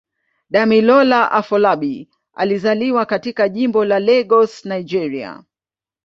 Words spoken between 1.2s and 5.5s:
Afolabi alizaliwa katika Jimbo la Lagos, Nigeria.